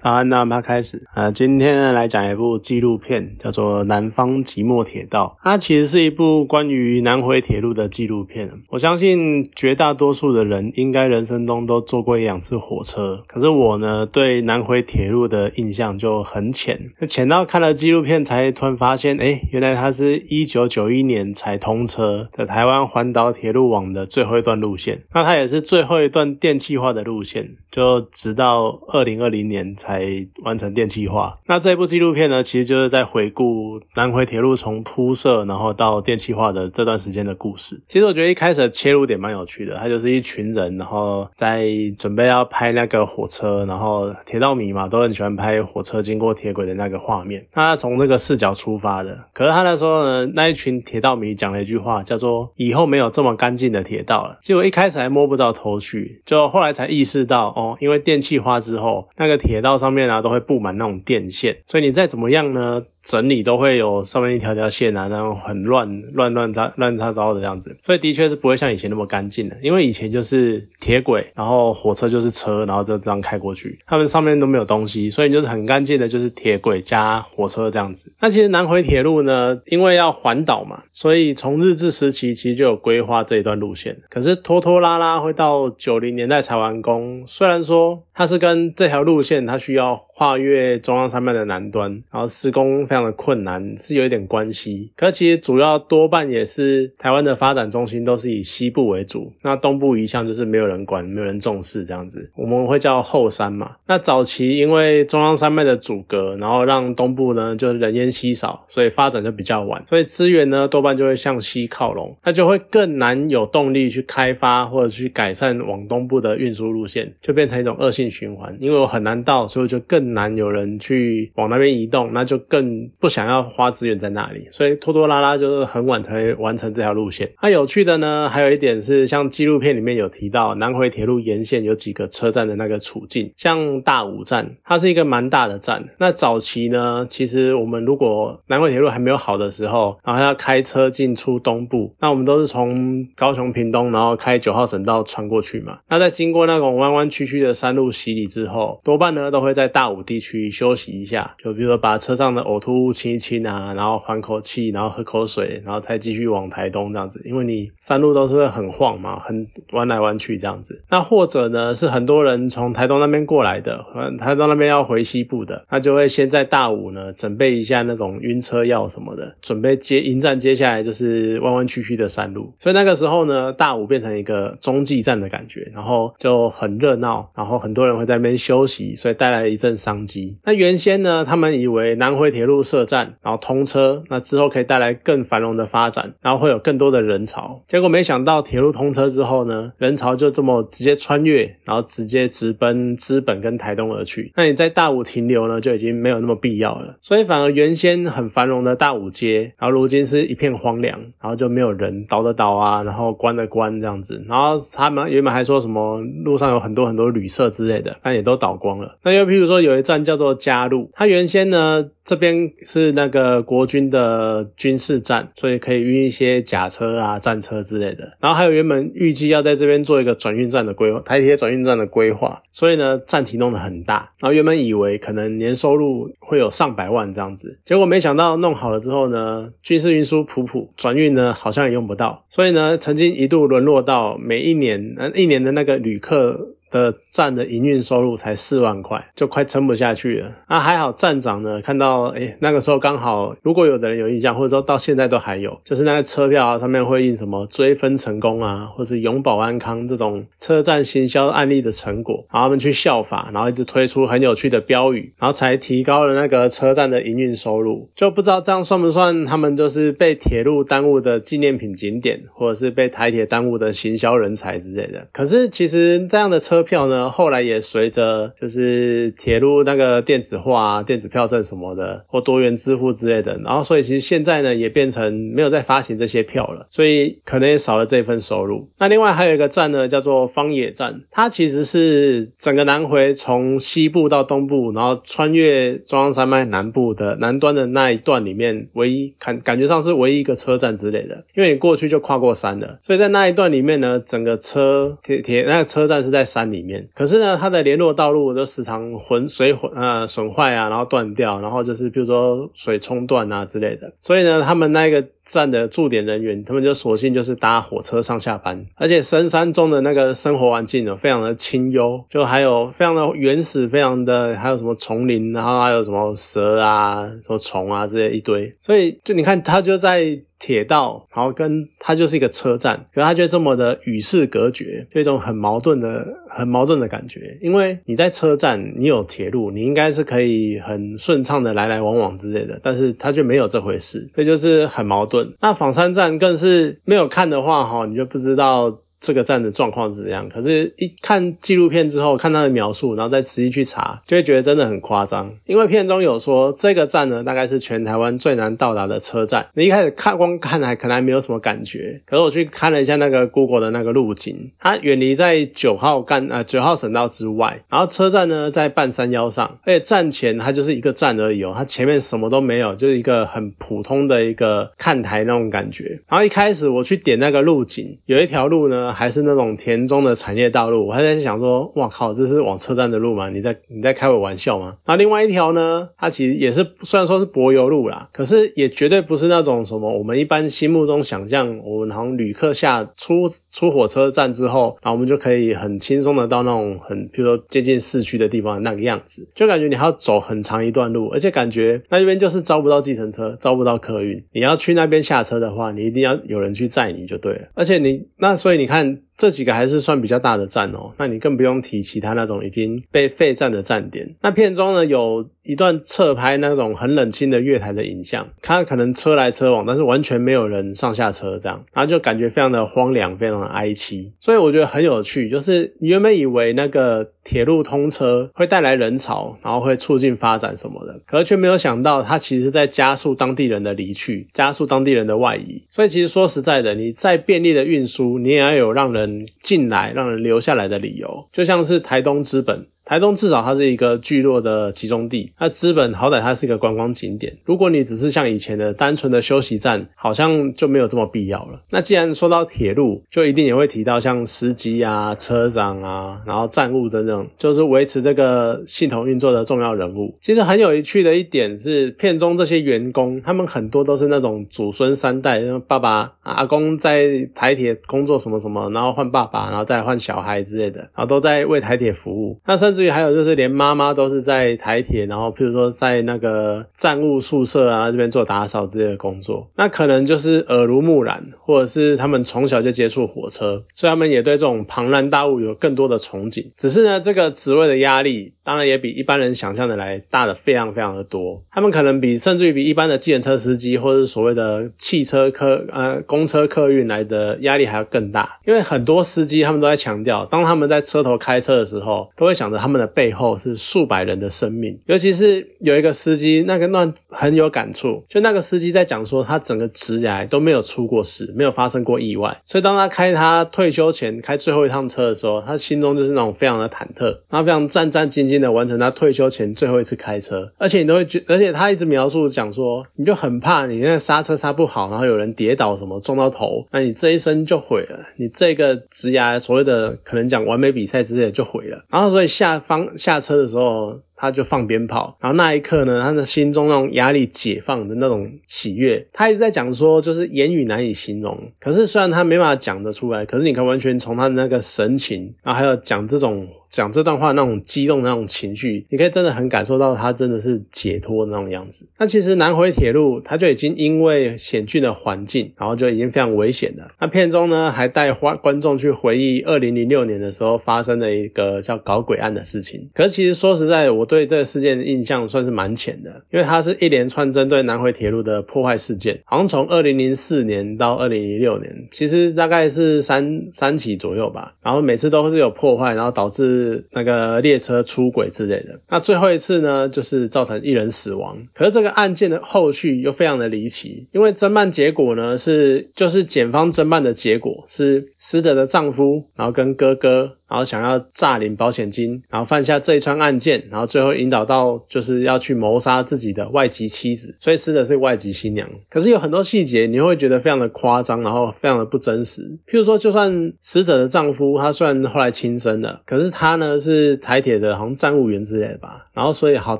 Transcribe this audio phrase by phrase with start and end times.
[0.00, 1.28] 好，那我们开始啊。
[1.28, 5.36] 今天呢，来讲一部纪录片，叫做《南方即墨铁道》。
[5.42, 8.48] 它其实是一部关于南回铁路的纪录片。
[8.68, 16.78] 我相信绝大多数的人应该人生中都坐过一两次火车，可是我呢，对南回铁路的印象就很浅。
[17.08, 25.02] 浅到看了纪录片才突然发现，哎，原来它是一九九一年才通车的台湾环岛铁路网的最后一段路线。
[25.12, 29.87] 那它也是最后一段电气化的路线，就直到二零二零年才。
[29.88, 30.04] 才
[30.44, 31.38] 完成电气化。
[31.46, 37.80] 那这部纪录片呢，其实就是在回顾南回铁路从铺设然后到电气化的这段时间的故事。
[37.88, 41.66] 其实我觉得一开始切入点蛮有趣的，它就是一群人，然后在
[41.98, 47.42] 准备要拍那个火车，然后铁道迷嘛都很喜欢拍火车经过铁轨的那个画面。
[47.50, 54.38] 他从那个视角出发的，可是他那时候呢，那一群铁道迷讲了一句话，叫做“以后没有这么干净的铁道了”。
[54.44, 59.77] 结果一开始还摸不到头绪，就后来才意识到哦，因为电气化之后，那个铁道。
[59.78, 62.82] 上面啊都会布满那种电线，所以你再怎么样呢？
[63.08, 69.56] 整理都会有上面一条条线啊，然后很乱乱乱杂乱杂糟的这样子，所以的确是不会像以前那么干净的。
[69.62, 78.14] 因为以前就是铁轨，然后火车就是车，然后就这样开过去，他们上面都没有东西，所以就是很干净的，就是铁轨加火车这样子。
[78.20, 87.24] 那其实南回铁路呢，因为要环岛嘛，所以从日治时期其实就有规划这一段路线，可是拖拖拉拉会到九零年代才完工。
[87.26, 92.97] 虽然说它是跟这条路线它需要跨越中央山脉的南端，然后施工非。
[93.04, 103.72] 的困难是有一点关系，可其实主要多半也是台湾的发展中心都是以西部为主，那东部一向就是没有人管，没有人重视这样子，我们会叫后山嘛。
[103.86, 122.87] 那早期因为中央山脉的阻隔，然后让东部呢就人烟稀少，所以发展就比较晚，所以资源呢多半就会向西靠拢，那就会更难有动力去开发或者去改善往东部的运输路线，就变成一种恶性循环，因为我很难到，所以就更难有人去往那边移动，那就更。
[122.98, 127.30] 不想要花资源在那里，所以拖拖拉拉就是很晚才完成这条路线。
[127.42, 135.84] 那有趣的呢，还有一点是，像纪录片里面有提到南回铁路沿线有几个车站的那个处境，像大武站，它是一个蛮大的站。
[135.98, 145.78] 那早期呢，其实我们如果南回铁路还没有好的时候，然后要开车进出东部，那我们都是从高雄屏东，然后开九号省道穿过去嘛。
[145.88, 152.77] 那在经过那种弯弯曲曲的山路洗礼之后，多半呢都会在大武地区休息一下，就比如说把车上的呕吐。
[152.92, 157.20] 清一清啊，然后缓口气，然后喝口水，然后才继续往台东这样子。
[157.24, 160.82] 因为你山路都是会很晃嘛，很弯来弯去这样子。
[160.90, 163.84] 那或者呢，是很多人从台东那边过来的，
[164.20, 170.38] 台东那边要回西部的，那就会先在大武呢准备一下那种晕车药什么的，准备接迎战。
[170.38, 180.36] 接下来就是弯弯曲曲的山路，所以那个时候呢，大武变成一个中继站的感觉，然后就很热闹，然后很多人会在那边休息，所以带来一阵商机。
[180.44, 182.57] 那原先呢，他们以为南回铁路。
[182.62, 187.62] 设站，然后通车，那之后可以带来更繁荣的发展，然后会有更多的人潮。
[187.66, 194.32] 结果没想到铁路通车之后呢，人潮就这么直接穿越，然后直接直奔资本跟台东而去。
[194.36, 196.96] 那你在大武停留呢，就已经没有那么必要了。
[197.00, 204.24] 所以反而原先很繁荣的大武街，然后如今是一片荒凉，然后就没有人倒的倒啊，然后关的关这样子。
[204.28, 208.96] 然后他们原本还说什么路上有很多很多旅社之类的，但也都倒光了。
[209.02, 212.47] 那又譬如说有一站叫做嘉路，它原先呢这边。
[212.62, 218.16] 是那个国军的军事站，所以可以运一些甲车啊、战车之类的。
[218.20, 224.10] 然后还有原本预计要在这边做一个转运站的规划，台铁转运站的规划，所以呢站体弄得很大。
[224.18, 232.24] 然后原本以为可能年收入会有上百万这样子，结果没想到弄好了之后呢，军事运输普普，转运呢好像也用不到。
[232.28, 236.54] 所以呢，曾经一度沦落到每一年，呃，一年的那个旅客。
[236.70, 240.30] 的站的营运收入才四万块，就快撑不下去了。
[240.48, 257.88] 那还好站长呢，看到哎，那个时候刚好，如果有的人有印象，或者说到现在都还有，就是那个车票啊，上面会印什么追分成功啊，或是永保安康这种车站行销案例的成果，然后他们去效法，然后一直推出很有趣的标语，然后才提高了那个车站的营运收入。
[257.94, 265.06] 就不知道这样算不算他们就是被铁路耽误的纪念品景点，或者是被台铁耽误的行销人才之类的。
[265.12, 266.57] 可是其实这样的车。
[266.58, 278.68] 车票呢，后来也随着就是铁路那个电子化、电子票证什么的，或多元支付之类的，然后所以其实现在呢也变成没有再发行这些票了，所以可能也少了这份收入。
[278.78, 296.47] 那另外还有一个站呢，叫做方野站，它其实是整个南回从西部到东部，然后穿越中央山脉南部的南端的那一段里面，唯一感感觉上是唯一一个车站之类的，因为你过去就跨过山了，所以在那一段里面呢，整个车铁铁那个车站是在山。
[296.50, 296.88] 里面。
[296.94, 303.92] 可是呢，它的联络道路都时常浑水混呃损坏啊，然后断掉，然后就是比如说水冲断啊之类的。
[303.98, 308.64] 所以呢，他们那个站的驻点人员，他们就索性就是搭火车上下班。
[308.76, 318.54] 而且深山中的那个生活环境呢，非常的清幽，就还有非常的原始，非常的还有什么丛林，然后还有什么蛇啊、什么虫啊这些一堆。
[318.58, 320.18] 所以就你看，他就在。
[320.40, 326.06] 铁道，然后跟它就是一个车站，可是它却这么的与世隔绝，就一种很矛盾的、
[326.38, 327.36] 很矛盾的感觉。
[327.40, 335.34] 因为你在车站，你有铁路，你应该是可以很顺畅的来来往往之类的，但是它却没有这回事，所以就是很矛盾。
[335.40, 338.78] 那仿山站更是没有看的话，哈，你就不知道。
[339.00, 340.28] 这个站的状况是怎样？
[340.28, 345.32] 可是，一看纪录片之后，看他的描述，然后再仔细去查，就会觉得真的很夸张。
[345.46, 349.46] 因为片中有说，这个站呢，大概是全台湾最难到达的车站。
[349.54, 352.00] 你一开始看，光看还可能还没有什么感觉。
[352.06, 366.00] 可是我去看了一下那个 Google 的那个路径，它远离在九号干呃九号省道之外，然后车站呢在半山腰上，而且站前它就是一个站而已哦，它前面什么都没有，就是一个很普通的一个看台那种感觉。
[366.08, 373.28] 然后一开始我去点那个路径，有一条路呢还是那种田中的产业道路，我还在想说，哇靠，这是往车站的路吗？
[373.28, 374.76] 你在你在开我玩笑吗？
[374.86, 375.88] 那另外一条呢？
[375.96, 398.77] 它其实也是虽然说是柏油路啦，可是也绝对不是那种什么我们一般心目中想象，我们好像旅客下出出火车站之后，然后我们就可以很轻松的到那种很，比如说接近市区的地方那个样子，就感觉你还要走很长一段路，而且感觉那边就是招不到计程车，招不到客运，你要去那边下车的话，你一定要有人去载你就对了，而且你那所以你看。
[398.78, 404.14] and 这几个还是算比较大的站哦，那你更不用提其他那种已经被废站的站点。
[404.22, 414.08] 那片中呢有一段侧拍那种很冷清的月台的影像，它可能车来车往，但是完全没有人上下车这样，然后就感觉非常的荒凉，非常的哀凄。
[414.20, 425.64] 所以我觉得很有趣，就是你原本以为那个铁路通车会带来人潮，然后会促进发展什么的，可是却没有想到它其实是在加速当地人的离去，加速当地人的外移。
[425.68, 429.07] 所以其实说实在的，你再便利的运输，你也要有让人。
[429.40, 432.66] 进来让人留下来的理由，就像是台东资本。
[432.88, 437.36] 台东至少它是一个聚落的集中地，那资本好歹它是一个观光景点。
[437.44, 441.60] 如果你只是像以前的单纯的休息站，好像就没有这么必要了。
[441.68, 450.16] 那既然说到铁路，就一定也会提到像司机啊、车长啊，然后站务等等，就是维持这个系统运作的重要人物。
[450.22, 462.40] 其实很有趣的一点是，片中这些员工，他们很多都是那种祖孙三代，爸爸、阿公在台铁工作什么什么，然后换爸爸，然后再换小孩之类的，然后都在为台铁服务。
[462.46, 462.77] 那甚至。
[462.78, 476.46] 至于还有就是，连妈妈都是在台铁，然后譬如说在那个站务宿舍啊这边做打扫之类的工作，那可能就是耳濡目染，或者是他们从小就接触火车，所以他们也对这种庞然大物有更多的憧憬。
[476.56, 481.42] 只是呢，这个职位的压力当然也比一般人想象的来大的非常非常的多。
[481.50, 492.67] 他们可能比甚至于比一般的计程车司机或者是所谓的汽车客呃公车客运来的压力还要更大，因为很多司机他们都在强调，当他们在车头开车的时候，都会想着他。
[492.68, 498.04] 他们的背后是数百人的生命，尤其是有一个司机，那个那很有感触。
[498.10, 502.38] 就那个司机在讲说，他整个职涯都没有出过事，没有发生过意外。
[502.44, 510.52] 所以当他开他退休前开最后一趟车的时候，他心中就是那种非常的忐忑，他非常战战兢兢的完成他退休前最后一次开车。
[510.58, 517.98] 而且你都会觉，而且他一直描述讲说，你就很怕你那刹车刹不好，然后有人跌倒什么撞到头，那你这一生就毁了。
[518.18, 521.82] 你这个职涯所谓的可能讲完美比赛之类的就毁了。
[521.88, 522.57] 然后所以下。
[522.58, 531.38] 方下车的时候，他就放鞭炮，然后那一刻呢，他的心中那种压力解放的那种喜悦，他一直在讲说，就是言语难以形容。
[531.60, 536.48] 可是虽然他没办法讲得出来，可是你可以完全从他的那个神情，然后还有讲这种。
[536.68, 541.88] 讲这段话那种激动的那种情绪，你可以真的很感受到他真的是解脱的那种样子。
[541.98, 546.86] 那其实南回铁路，它就已经因为险峻的环境，然后就已经非常危险了。
[547.00, 552.86] 那片中呢，还带观观众去回忆二零零六年的时候发生的一个叫搞鬼案的事情。
[552.94, 564.54] 可是其实说实在，我对这个事件的印象算是蛮浅的，因为它是一连串针对南回铁路的破坏事件，好像从二零零四年到二零零六年，其实大概是三三起左右吧。
[564.62, 566.57] 然后每次都是有破坏，然后导致。
[566.58, 568.80] 是那个列车出轨之类的。
[568.88, 571.38] 那最后一次呢，就是造成一人死亡。
[571.54, 580.37] 可是这个案件的后续又非常的离奇，因为侦办结果呢是，就是检方侦办的结果是死者的丈夫，然后跟哥哥。
[580.48, 588.68] 然后想要诈领保险金，然后犯下这一串案件，然后最后引导到就是要去谋杀自己的外籍妻子，所以死的是外籍新娘。
[588.90, 592.42] 可是有很多细节你会觉得非常的夸张，然后非常的不真实。
[592.66, 599.76] 譬如说，就算死者的丈夫他虽然后来轻生了，可是他呢是台铁的好像站务员之类的吧，然后所以好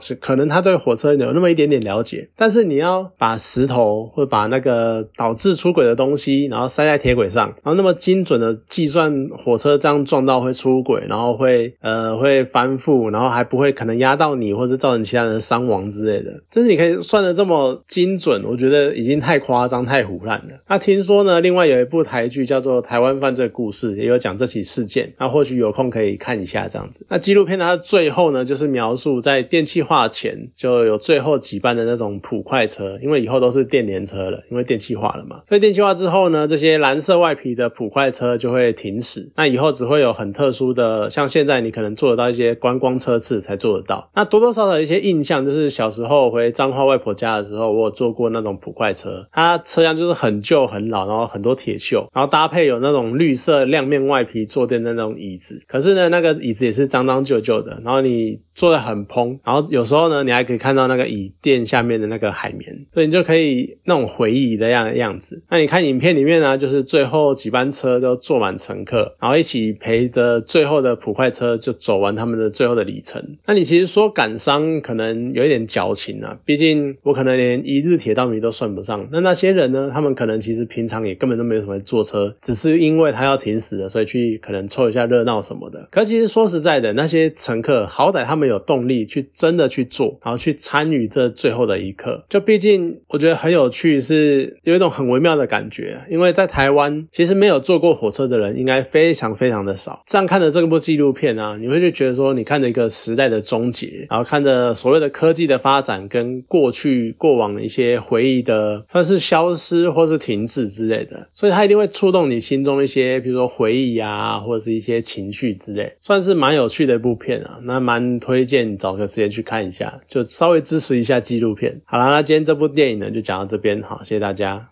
[0.21, 20.55] 可能他对火车有那么一点点了解，但是你要把石头或把那个导致出轨的东西，然后塞在铁轨上，然后那么精准的计算火车这样撞到会出轨，然后会呃会翻覆，然后还不会可能压到你或者造成其他人伤亡之类的，就是你可以算的这么精准，我觉得已经太夸张太胡乱了。
[20.69, 27.07] 那听说呢，另外有一部台剧叫做《台湾犯罪故事》，也有讲这起事件，那或许有空可以看一下这样子。
[27.09, 35.41] 那纪录片它最后呢，就是描述在电气化前就有最后几班的那种普快车，因为以后都是电联车了，因为电气化了嘛。
[35.49, 39.29] 所以电气化之后呢，这些蓝色外皮的普快车就会停驶。
[39.37, 44.11] 那以后只会有很特特殊的，像现在你可能做得到一些观光车次才做得到。
[44.15, 55.63] 那多多少少一些印象，就是小时候回彰化外婆家的时候，我有坐过那种普快车，它车厢就是很旧很老，然后很多铁锈，然后搭配有那种绿色亮面外皮坐垫的那种椅子。
[55.69, 65.41] 可是呢，那个椅子也是脏脏旧旧的，然后你坐得很蓬，然后有时候呢，你还可以看到那个椅垫下面的那个海绵，所以你就可以那种回忆的样样子。
[65.49, 73.25] 那你看影片里面呢，就是最后几班车都坐满乘客，然后一起陪着最后的普快车就走完他们的最后的里程。
[73.47, 79.07] 那你其实说感伤，可能有一点矫情啊，毕竟我可能连一日铁道迷都算不上。
[79.13, 85.87] 那那些人呢，他们可能其实平常也根本都没有什么坐车，只是因为他要停驶了，所以去可能凑一下热闹什么的。
[85.93, 92.25] 可其实说实在的，那些乘客好歹他们有动力去真的去做，然后去参与这最后的一刻。
[92.29, 96.01] 就毕竟我觉得很有趣，是有一种很微妙的感觉。
[96.11, 100.03] 因为在台湾，其实没有坐过火车的人应该非常非常的少。
[100.07, 117.59] 这样看着这部纪录片啊，你会就觉得说，你看着一个时代的终结，然后看着所谓的科技的发展跟过去过往的一些回忆的算是消失或是停滞之类的，所以它一定会触动你心中一些，比如说回忆啊，或者是一些情绪之类，算是蛮有趣的一部片啊。
[117.63, 121.77] 那蛮推推荐找个时间去看一下，就稍微支持一下纪录片。
[121.85, 124.65] 好了，那今天这部电影呢就讲到这边，好，谢谢大家。